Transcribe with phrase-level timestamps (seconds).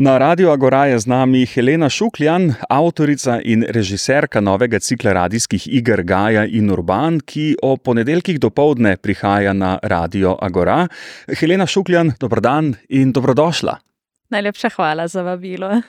[0.00, 6.02] Na Radio Agora je z nami Helena Šukljan, avtorica in režiserka novega cikla radijskih iger
[6.02, 10.88] Gaja in Urban, ki o ponedeljkih do povdne prihaja na Radio Agora.
[11.28, 13.89] Helena Šukljan, dobrodan in dobrodošla.
[14.30, 15.80] Najlepša hvala za vabilo.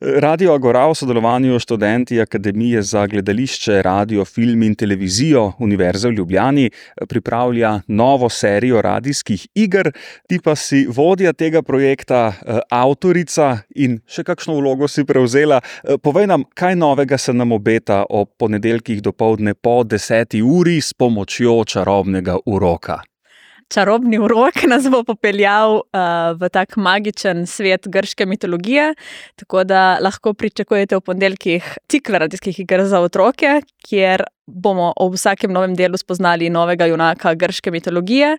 [0.00, 6.12] Radio Agora v sodelovanju s študenti Akademije za gledališče, radio, film in televizijo Univerze v
[6.12, 6.70] Ljubljani
[7.08, 9.92] pripravlja novo serijo radijskih iger.
[10.28, 12.32] Ti pa si vodja tega projekta,
[12.70, 15.60] avtorica in še kakšno vlogo si prevzela.
[16.02, 20.94] Povej nam, kaj novega se nam obeta ob ponedeljkih do povdne po deseti uri s
[20.94, 23.02] pomočjo čarobnega uroka
[23.70, 28.94] čarobni urok nas bo popeljal uh, v tak magičen svet grške mitologije.
[29.40, 35.52] Tako da lahko pričakujete v ponedeljkih cikl radijskih iger za otroke, kjer bomo ob vsakem
[35.52, 38.36] novem delu spoznali novega junaka grške mitologije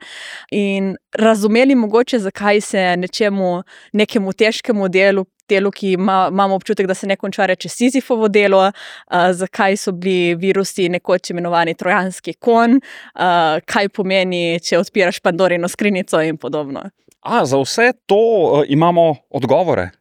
[0.51, 6.93] in razumeli mogoče, zakaj se nečemu, nekemu težkemu delu delu, ki ima, imamo občutek, da
[6.93, 12.79] se ne konča reči Sizifovo delo, uh, zakaj so bili virusi nekoč imenovani trojanski kon,
[12.79, 16.87] uh, kaj pomeni, če odpiraš Pandorino skrinjico in podobno.
[17.21, 19.91] A, za vse to uh, imamo odgovore.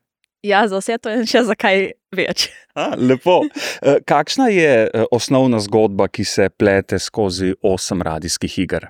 [0.42, 2.48] Ja, za vse to je še zakaj več.
[2.80, 3.42] A, lepo.
[4.08, 4.72] Kakšna je
[5.12, 8.88] osnovna zgodba, ki se plete skozi osem radijskih iger?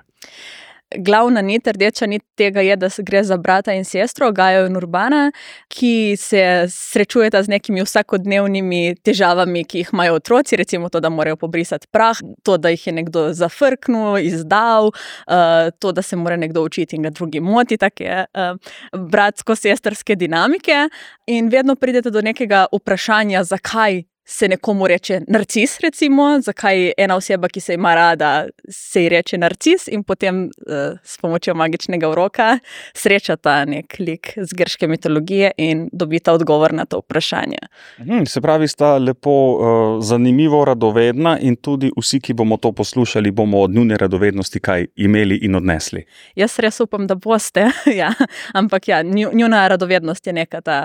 [0.97, 5.31] Glavna nit, rdeča nit tega je, da gre za brata in sestro, Gajo in Urbana,
[5.67, 11.37] ki se srečujeta z nekimi vsakodnevnimi težavami, ki jih imajo otroci, recimo to, da morajo
[11.37, 16.63] pobrisati prah, to, da jih je nekdo zafrknil, izdal, uh, to, da se mora nekdo
[16.63, 18.55] učiti in ga drugi moti, take uh,
[18.93, 20.87] bratsko-sestrske dinamike.
[21.27, 27.47] In vedno pridete do nekega vprašanja, zakaj se nekomu reče narcis, recimo, zakaj ena oseba,
[27.47, 32.53] ki se ima rada, se ji reče narcis, in potem uh, s pomočjo magičnega uroka
[32.95, 37.59] srečata nek lik z grške mitologije in dobita odgovor na to vprašanje.
[37.97, 43.31] Hmm, se pravi, sta lepo, uh, zanimivo, radovedna, in tudi vsi, ki bomo to poslušali,
[43.31, 46.05] bomo od njune radovednosti kaj imeli in odnesli.
[46.35, 47.67] Jaz res upam, da boste,
[48.01, 48.13] ja.
[48.53, 49.03] ampak ja,
[49.33, 50.81] njuna radovednost je neka ta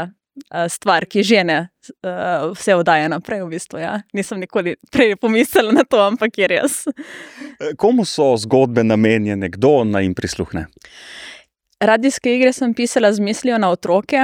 [0.69, 1.59] stvar, ki žene
[2.05, 3.45] uh, vse oddaje naprej.
[3.45, 4.01] V bistvu, ja.
[4.13, 6.85] Nisem nikoli prej pomislila na to, ampak je res.
[7.77, 10.67] Komu so zgodbe namenjene, kdo naj jim prisluhne?
[11.81, 14.17] Radijske igre sem pisala z mislijo na otroke.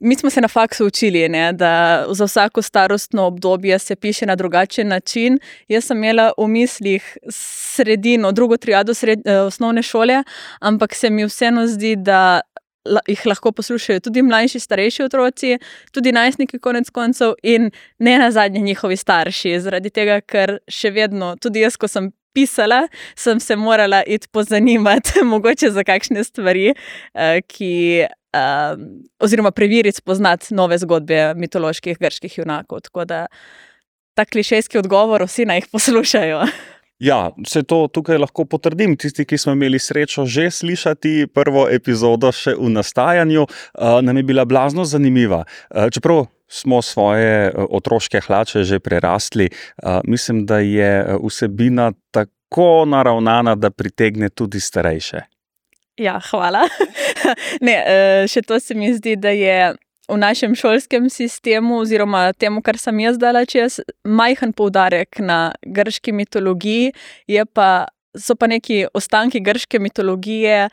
[0.00, 4.36] Mi smo se na faksu učili, ne, da za vsako starostno obdobje se piše na
[4.36, 5.38] drugačen način.
[5.68, 10.22] Jaz sem imela v mislih sredino, drugo triado sred, osnovne šole,
[10.60, 12.40] ampak se mi vseeno zdi, da
[13.08, 15.56] jih lahko poslušajo tudi mlajši, starejši otroci,
[15.92, 19.56] tudi najstniki, konec koncev, in ne na zadnje njihovi starši.
[19.60, 22.84] Zaradi tega, ker še vedno, tudi jaz, ko sem pisala,
[23.16, 26.72] sem se morala iti pozanimati, mogoče za kakšne stvari,
[27.14, 28.06] eh, ki.
[28.36, 28.76] Uh,
[29.24, 32.82] oziroma, preveriti, spoznati nove zgodbe mitoloških grških junakov.
[32.84, 33.22] Tako da
[34.12, 36.42] ta klišejski odgovor vsi naj jih poslušajo.
[36.98, 38.96] Ja, se to tukaj lahko potrdim.
[38.96, 44.22] Tisti, ki smo imeli srečo že slišati prvo epizodo, še v nastajanju, uh, nam je
[44.24, 45.44] bila blazno zanimiva.
[45.44, 53.54] Uh, čeprav smo svoje otroške hlače že prerastli, uh, mislim, da je vsebina tako naravnana,
[53.54, 55.20] da pritegne tudi starejše.
[56.00, 56.64] Ja, hvala.
[57.66, 57.76] ne,
[58.28, 59.74] še to se mi zdi, da je
[60.08, 66.14] v našem šolskem sistemu, oziroma temu, kar sem jaz dala čez, majhen poudarek na grški
[66.14, 66.92] mitologiji,
[67.52, 70.68] pa, so pa neki ostanki grške mitologije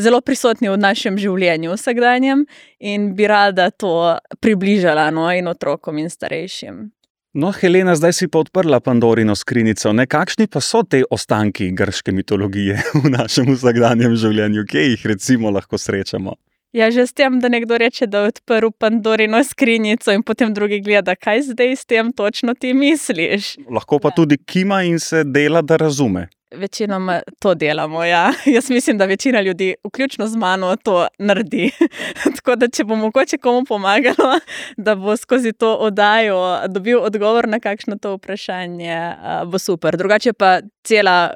[0.00, 2.46] zelo prisotni v našem življenju, vsakdanjem,
[2.80, 6.88] in bi rada to približala no, in otrokom in starejšim.
[7.32, 9.88] No, Helena, zdaj si pa odprla Pandorino skrinjico.
[10.08, 15.80] Kakšni pa so te ostanki grške mitologije v našem vsakdanjem življenju, kje jih recimo lahko
[15.80, 16.36] srečamo?
[16.72, 20.80] Ja, že s tem, da nekdo reče, da je odprl Pandorino skrinjico, in potem drugi
[20.80, 23.56] gleda, kaj zdaj s tem točno ti misliš.
[23.68, 24.16] Lahko pa ja.
[24.16, 26.28] tudi kima in se dela, da razume.
[26.54, 28.04] Večinoma to delamo.
[28.04, 28.32] Ja.
[28.54, 31.70] Jaz mislim, da večina ljudi, vključno z mano, to naredi.
[32.36, 34.40] Tako da, če bo mogoče komu pomagalo,
[34.76, 39.14] da bo skozi to oddajo dobil odgovor na kakšno to vprašanje,
[39.46, 39.96] bo super.
[39.96, 41.34] Drugače pa cela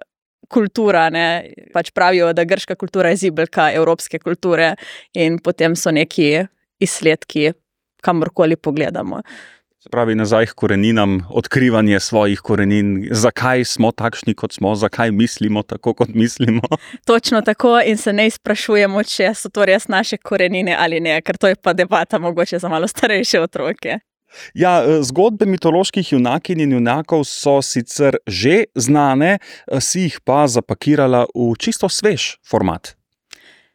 [0.48, 1.08] kultura.
[1.10, 1.26] Ne?
[1.74, 4.74] Pač pravijo, da grška kultura je zibelka evropske kulture,
[5.14, 6.46] in potem so neki
[6.82, 7.52] izsledki,
[8.02, 9.22] kamorkoli pogledamo.
[9.86, 15.62] Se pravi, nazaj k koreninam, odkrivanje svojih korenin, zakaj smo takšni, kot smo, zakaj mislimo
[15.62, 16.62] tako, kot mislimo.
[17.06, 21.38] Točno tako, in se ne sprašujemo, če so to res naše korenine ali ne, ker
[21.38, 24.00] to je pa debata, mogoče za malo starejše otroke.
[24.54, 30.46] Ja, e, zgodbe mitoloških junakin in junakov so sicer že znane, e, si jih pa
[30.46, 32.96] zapakirala v čisto svež format.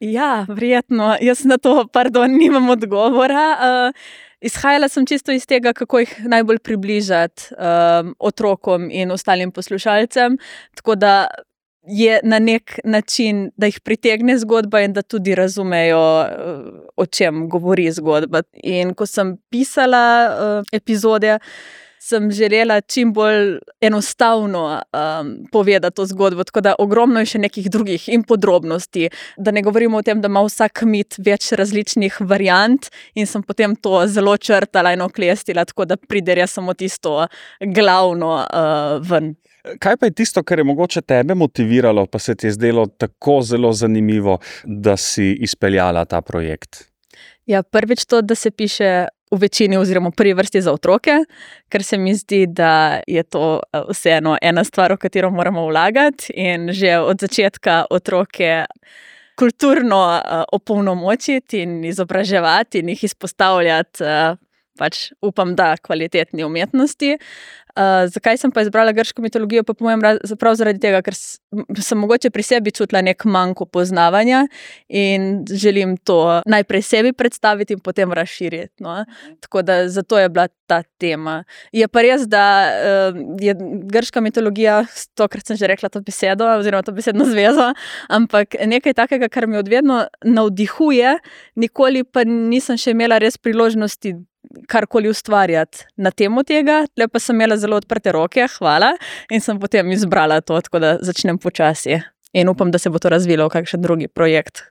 [0.01, 1.13] Ja, verjetno.
[1.21, 3.45] Jaz na to, pardon, nimam odgovora.
[3.53, 4.01] Uh,
[4.42, 10.38] izhajala sem čisto iz tega, kako jih najbolj približati um, otrokom in ostalim poslušalcem.
[10.75, 11.13] Tako da
[11.83, 16.25] je na nek način, da jih pritegne zgodba in da tudi razumejo,
[16.95, 18.43] o čem govori zgodba.
[18.63, 21.37] In ko sem pisala uh, epizode
[22.01, 26.43] sem želela čim bolj enostavno um, povedati to zgodbo.
[26.43, 29.09] Tako da ogromno je še nekih drugih in podrobnosti.
[29.37, 33.75] Da ne govorimo o tem, da ima vsak mit več različnih variant in sem potem
[33.75, 37.27] to zelo črtala in oklestila, tako da pride res samo tisto
[37.61, 39.35] glavno uh, ven.
[39.79, 43.41] Kaj pa je tisto, kar je mogoče tebe motiviralo, pa se ti je zdelo tako
[43.41, 46.91] zelo zanimivo, da si izpeljala ta projekt?
[47.45, 51.23] Ja, prvič to, da se piše v večini, oziroma v prvi vrsti za otroke,
[51.69, 56.33] ker se mi zdi, da je to eh, vseeno ena stvar, v katero moramo vlagati
[56.35, 58.65] in že od začetka otroke.
[59.41, 64.35] Kulturno uh, opolnomočiti in izobraževati, in jih izpostavljati, uh,
[64.77, 67.15] pač upam, da kvalitetni umetnosti.
[67.71, 69.63] Uh, zakaj sem pa izbrala grško mitologijo?
[69.63, 70.01] Pa povem,
[70.39, 74.45] prav zaradi tega, ker sem mogoče pri sebi čutila nek manjko poznavanja
[74.88, 78.83] in želim to najprej sebi predstaviti in potem razširiti.
[78.83, 79.06] No?
[79.39, 81.44] Tako da zato je bila ta tema.
[81.71, 83.56] Je pa res, da uh, je
[83.91, 84.81] grška mitologija,
[85.15, 87.71] to, kar sem že rekla, to besedo, oziroma to besedno zvezo,
[88.09, 91.17] ampak nekaj takega, kar me odvedno navdihuje,
[91.56, 94.15] nikoli pa nisem še imela res priložnosti
[94.67, 98.93] karkoli ustvarjati na temo tega, le pa sem imela zelo odprte roke, hvala,
[99.31, 102.01] in sem potem izbrala to, tako da začnem počasi.
[102.33, 104.63] In upam, da se bo to razvilo v kakšen drugi projekt.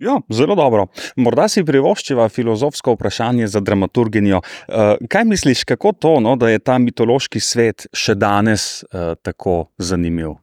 [0.00, 0.86] Ja, zelo dobro.
[1.20, 4.40] Morda si privoščiva filozofsko vprašanje za dramaturginjo.
[4.40, 9.66] Uh, kaj misliš, kako to, no, da je ta mitološki svet še danes uh, tako
[9.78, 10.38] zanimiv?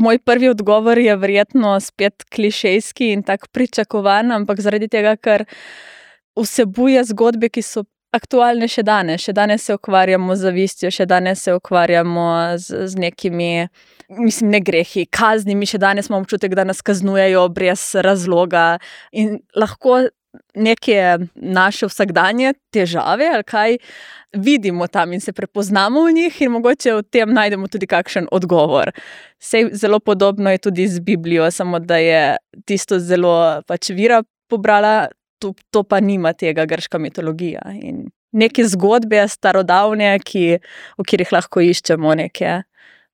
[0.00, 5.46] Moj prvi odgovor je verjetno spet klišejski in tako pričakovan, ampak zaradi tega, ker
[6.36, 9.24] vsebuje zgodbe, ki so aktualne še danes.
[9.24, 12.26] Še danes se ukvarjamo z zavistjo, še danes se ukvarjamo
[12.60, 13.68] z, z nekimi,
[14.18, 15.68] mislim, ne grehi, kaznimi.
[15.68, 18.76] Še danes imamo občutek, da nas kaznujejo brez razloga
[19.12, 20.06] in lahko
[20.54, 23.78] neke naše vsakdanje težave ali kaj.
[24.36, 28.90] Vidimo tam in se prepoznamo v njih, in mogoče v tem najdemo tudi kakšen odgovor.
[29.40, 32.36] Sej zelo podobno je tudi z Biblijo, samo da je
[32.68, 35.08] tisto zelo pač vira pobrala
[35.38, 37.62] to, to pa nima tega grška mitologija.
[37.80, 38.06] In
[38.36, 40.46] neke zgodbe, starodavne, ki,
[40.98, 42.62] v katerih lahko iščemo neke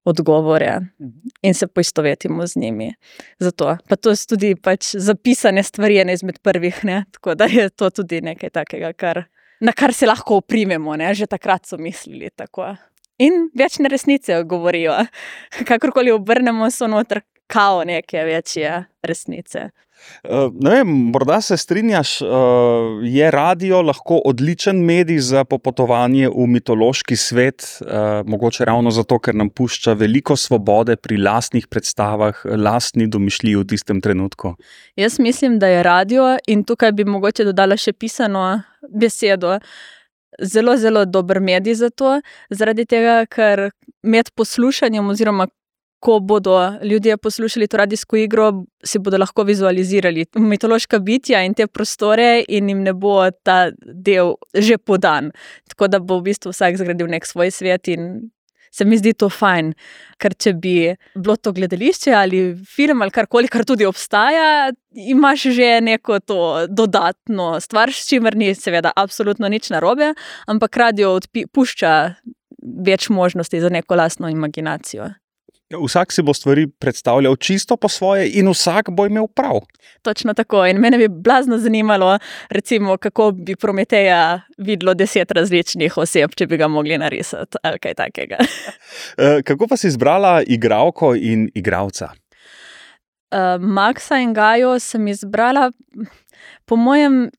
[0.05, 1.33] odgovore mhm.
[1.43, 2.95] in se poistovetimo z njimi.
[3.39, 3.77] Zato.
[3.89, 7.05] Pa to so tudi pač zapisane stvari, ena izmed prvih, ne?
[7.11, 9.25] tako da je to tudi nekaj takega, kar,
[9.61, 11.15] na kar se lahko oprimemo, ne?
[11.15, 12.75] že takrat so mislili tako.
[13.23, 14.97] In več neresnice govorijo.
[15.69, 17.23] Kakorkoli obrnemo, so noter
[17.53, 19.71] kao neke večje resnice.
[20.25, 22.27] Eh, vem, morda se strinjaš, eh,
[23.03, 29.35] je radio lahko odličen medij za popotovanje v mitološki svet, eh, mogoče ravno zato, ker
[29.35, 34.55] nam pušča veliko svobode pri lastnih predstavah, lastni domišljiji v tistem trenutku.
[34.97, 39.59] Jaz mislim, da je radio in tukaj bi mogoče dodala še pisano besedo.
[40.41, 42.21] Zelo, zelo dober medij za to,
[42.51, 43.71] zaradi tega, ker
[44.03, 45.47] med poslušanjem, oziroma
[46.03, 51.67] ko bodo ljudje poslušali to radijsko igro, si bodo lahko vizualizirali mitološka bitja in te
[51.67, 55.31] prostore, in jim ne bo ta del že podan.
[55.71, 57.87] Tako da bo v bistvu vsak zgradil nek svoj svet.
[58.73, 59.75] Se mi zdi to fajn,
[60.19, 60.75] ker če bi
[61.15, 67.61] bilo to gledališče ali film ali karkoli, kar tudi obstaja, imaš že neko to dodatno
[67.61, 70.15] stvar, s čimer ni, seveda, absolutno nič narobe,
[70.49, 71.19] ampak radio
[71.53, 71.93] pušča
[72.63, 75.13] več možnosti za neko lastno imaginacijo.
[75.79, 79.61] Vsak si bo stvari predstavljal čisto po svoje, in vsak bo imel prav.
[80.03, 80.67] Točno tako.
[80.67, 82.19] In mene bi blazno zanimalo,
[82.51, 87.95] recimo, kako bi Prometeja videlo deset različnih oseb, če bi ga mogli narisati ali kaj
[87.95, 88.37] takega.
[89.19, 92.13] Eh, kako pa si izbrala igralko in igralca?
[93.33, 95.71] Uh, Maxa in Gajo sem izbrala,
[96.65, 97.31] po mojem,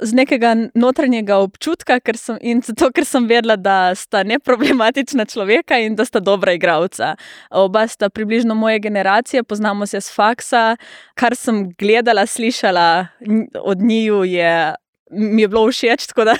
[0.00, 5.78] z nekega notranjega občutka, ker sem, in zato, ker sem vedela, da sta neproblematična človeka
[5.78, 7.14] in da sta dobra igralca.
[7.50, 10.76] Oba sta približno moje generacije, poznamo se z faksa.
[11.14, 13.06] Kar sem gledala, slišala
[13.62, 14.74] od njiju, je,
[15.10, 16.36] mi je bilo všeč, tako da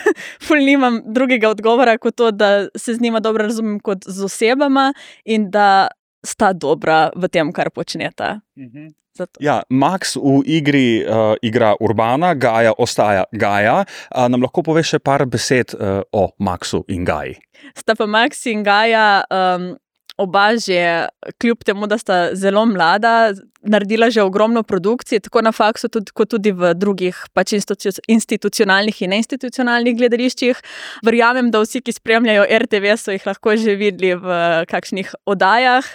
[0.67, 4.93] nimam drugega odgovora kot to, da se z njima dobro razumem kot z osebama
[5.25, 5.89] in da
[6.25, 8.41] sta dobra v tem, kar počneta.
[8.57, 8.97] Mhm.
[9.39, 13.87] Ja, Max v igri uh, igra Urbana, Gaja ostaja Gaja.
[14.11, 17.39] Uh, nam lahko poveš še par besed uh, o Maxu in Gaji?
[17.79, 19.79] Sta pa Max in Gaja um,
[20.17, 21.09] oba že,
[21.43, 26.31] kljub temu, da sta zelo mlada, naredila že ogromno produkcij, tako na faksu, tudi, kot
[26.31, 27.57] tudi v drugih pač
[28.09, 30.61] institucionalnih in neinstitucionalnih gledališčih.
[31.07, 34.39] Verjamem, da vsi, ki spremljajo RTV, so jih lahko že videli v
[34.71, 35.89] kakšnih oddajah.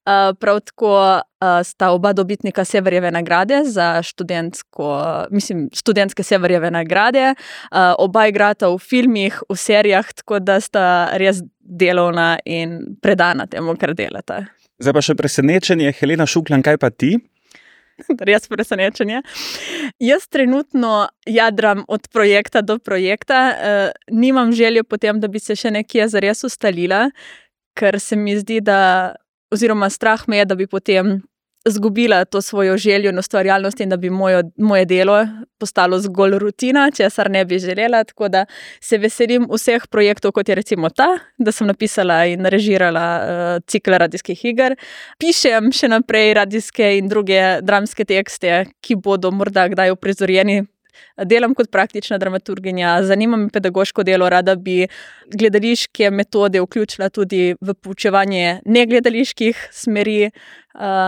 [0.00, 4.86] Uh, prav tako uh, sta oba dobitnika Severjeve nagrade za študentsko,
[5.30, 7.34] mislim, študentske Severjeve nagrade.
[7.70, 13.76] Uh, oba igrata v filmih, v serijah, tako da sta res delovna in predana temu,
[13.76, 14.46] kar delata.
[14.80, 17.18] Zdaj pa še presenečenje, Helena Šukljan, kaj pa ti?
[18.30, 19.20] Res presenečenje.
[20.00, 25.76] Jaz trenutno jadram od projekta do projekta, uh, nimam želje potem, da bi se še
[25.76, 27.10] nekje zares ustalila,
[27.76, 29.12] ker se mi zdi, da,
[29.50, 31.20] oziroma strah me je, da bi potem
[31.66, 35.26] izgubila to svojo željo in ustvarjalnost, in da bi mojo, moje delo
[35.58, 38.04] postalo zgolj rutina, česar ne bi želela.
[38.04, 38.44] Tako da
[38.80, 43.90] se veselim vseh projektov, kot je recimo ta, da sem napisala in režirala uh, cikl
[43.90, 44.76] radijskih iger.
[45.18, 50.62] Pišem še naprej radijske in druge dramske tekste, ki bodo morda kdaj uprizorjeni
[51.24, 54.86] delam kot praktična dramaturginja, zanima me pedagoško delo, rada bi
[55.34, 60.30] gledališke metode vključila tudi v poučevanje negledaliških smeri,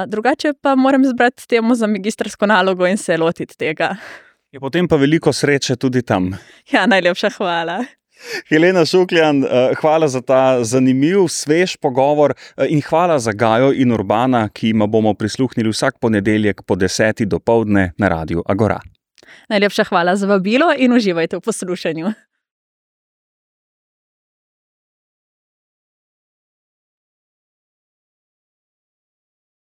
[0.07, 3.97] drugače pa moram zbrati temu za magistrsko nalogo in se lotiti tega.
[4.53, 6.35] Je potem pa veliko sreče tudi tam.
[6.73, 7.85] Ja, najlepša hvala.
[8.49, 9.45] Helena Šukljan,
[9.81, 12.35] hvala za ta zanimiv, svež pogovor
[12.69, 17.39] in hvala za Gajo in Urbana, ki jim bomo prisluhnili vsak ponedeljek po deseti do
[17.39, 18.81] povdne na Radiu Agora.
[19.49, 22.13] Najlepša hvala za vabilo in uživajte v poslušanju.